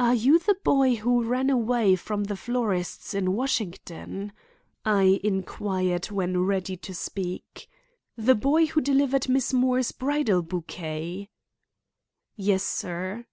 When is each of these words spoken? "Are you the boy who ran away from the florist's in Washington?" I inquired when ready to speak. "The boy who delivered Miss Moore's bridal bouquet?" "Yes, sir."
"Are 0.00 0.16
you 0.16 0.40
the 0.40 0.56
boy 0.64 0.96
who 0.96 1.22
ran 1.22 1.48
away 1.48 1.94
from 1.94 2.24
the 2.24 2.34
florist's 2.34 3.14
in 3.14 3.32
Washington?" 3.34 4.32
I 4.84 5.20
inquired 5.22 6.06
when 6.06 6.40
ready 6.42 6.76
to 6.78 6.92
speak. 6.92 7.68
"The 8.16 8.34
boy 8.34 8.66
who 8.66 8.80
delivered 8.80 9.28
Miss 9.28 9.52
Moore's 9.52 9.92
bridal 9.92 10.42
bouquet?" 10.42 11.28
"Yes, 12.34 12.64
sir." 12.64 13.24